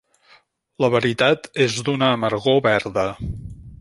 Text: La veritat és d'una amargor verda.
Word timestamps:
La 0.83 0.87
veritat 0.95 1.45
és 1.67 1.77
d'una 1.89 2.09
amargor 2.17 2.59
verda. 2.71 3.05